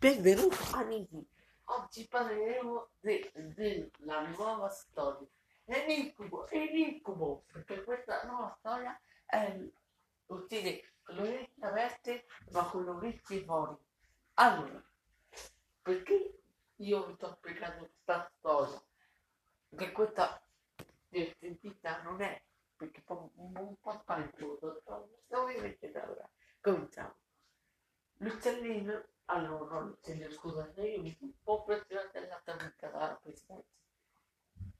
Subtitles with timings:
[0.00, 1.28] Benvenuti amici,
[1.64, 5.26] oggi parleremo de- della nuova storia.
[5.64, 9.58] È l'incubo, è l'incubo, perché questa nuova storia è
[10.26, 13.76] uccide con le orecchie aperte ma con le orecchie fuori.
[14.34, 14.80] Allora,
[15.82, 16.42] perché
[16.76, 18.80] io vi sto spiegando questa storia?
[19.76, 20.40] Che questa
[21.08, 22.40] divertentita non è,
[22.76, 24.80] perché poi un po' spaventoso,
[25.26, 26.30] dove mettete allora?
[26.60, 27.16] Cominciamo.
[28.18, 33.76] L'uccellino, allora no, l'uccellino, scusate, io mi sono un po' pressionata della vita dalla presidenza.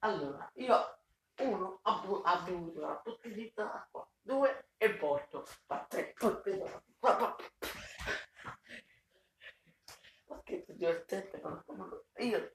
[0.00, 0.98] Allora, io
[1.40, 7.36] uno ha, bu- ha bevuto la bottiglietta d'acqua, due e porto, ma tre bottiglie d'acqua.
[10.28, 11.40] Ma che divertente,
[12.16, 12.52] io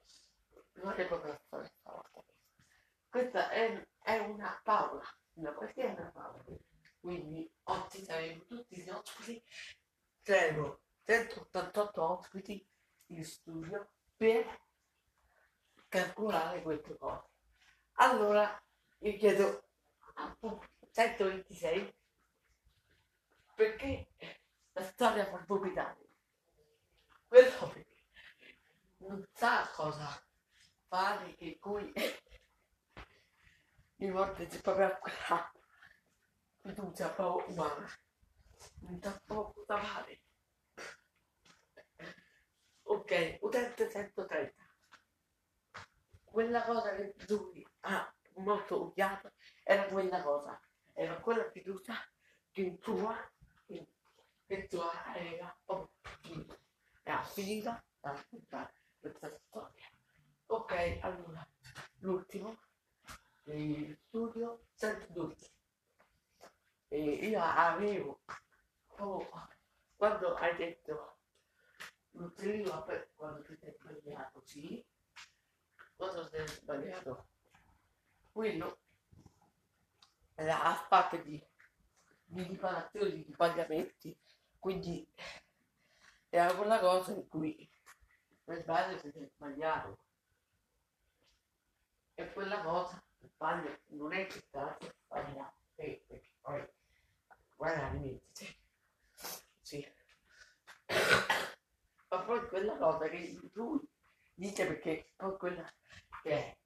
[0.74, 2.24] non è proprio storia stavolta.
[3.10, 6.44] Questa è, è una Paola, una perché è una Paola.
[7.00, 9.44] Quindi oggi saremo tutti gli ospiti,
[10.24, 12.66] c'erano 188 ospiti
[13.08, 14.62] in studio per
[15.90, 17.28] calcolare queste cose.
[17.94, 18.62] Allora
[19.00, 19.68] io chiedo
[20.16, 21.94] appunto 126
[23.56, 24.08] perché
[24.72, 26.00] la storia fa vomitare.
[27.28, 28.04] Quello perché
[28.98, 30.26] non sa cosa
[30.88, 31.92] fare che cui
[33.98, 35.52] mi morde proprio a quella
[36.62, 37.88] fiducia proprio umana.
[38.80, 40.22] Non sa proprio cosa fare.
[43.94, 44.54] 1930.
[46.24, 50.60] Quella cosa che lui ha molto odiato era quella cosa,
[50.94, 51.94] era quella fiducia
[52.52, 53.16] che tua,
[53.66, 55.92] che tua era, oh,
[57.04, 59.86] era finita da raccontare questa storia.
[60.48, 61.48] Ok, allora,
[62.00, 62.58] l'ultimo,
[63.46, 65.52] il studio Sant'Dulce.
[66.88, 68.22] E eh, io avevo,
[68.98, 69.28] oh,
[69.96, 71.18] quando hai detto
[72.14, 74.86] l'uccellino, quando ti sei sbagliato, sì,
[76.30, 77.28] si è sbagliato?
[78.32, 78.80] Quello
[80.36, 81.42] era a parte di,
[82.26, 84.18] di riparazione di pagamenti,
[84.60, 85.08] quindi
[86.30, 87.70] era quella cosa in cui
[88.44, 89.98] per sbaglio si è sbagliato.
[92.16, 96.68] E quella cosa, per sbaglio, non è che tanto sbagliato, eh, perché poi
[97.56, 98.60] guarda dimentici.
[99.62, 99.92] Sì.
[102.10, 103.80] Ma poi quella cosa che lui
[104.34, 105.74] dice perché poi quella
[106.22, 106.58] che è.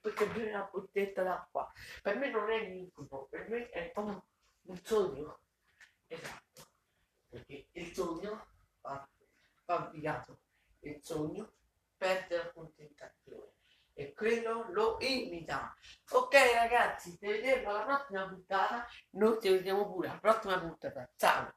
[0.00, 1.70] Perché beve la bottiglietta d'acqua?
[2.00, 4.24] Per me non è un incubo per me è proprio
[4.62, 5.40] un sogno.
[6.06, 6.68] Esatto.
[7.28, 8.46] Perché il sogno
[8.80, 9.06] va,
[9.66, 10.38] va avviato.
[10.80, 11.52] Il sogno
[11.96, 13.52] perde la concentrazione
[13.92, 15.74] e quello lo imita.
[16.12, 21.10] Ok ragazzi ci vediamo alla prossima puntata noi ci vediamo pure alla prossima puntata.
[21.16, 21.54] Ciao